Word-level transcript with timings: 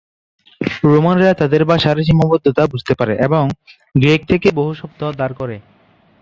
রোমানরা 0.85 1.31
তাদের 1.33 1.61
ভাষার 1.65 1.97
সীমাবদ্ধতা 2.03 2.63
বুঝতে 2.67 2.93
পারে 2.99 3.13
এবং 3.27 3.43
গ্রিক 3.95 4.21
থেকে 4.27 4.47
বহু 4.51 4.71
শব্দ 4.73 5.01
ধার 5.19 5.31
করে। 5.33 5.55